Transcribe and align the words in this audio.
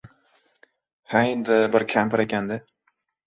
—Ha, 1.11 1.19
endi, 1.33 1.59
bir 1.77 1.85
kampir 1.93 2.25
ekan-da. 2.27 2.57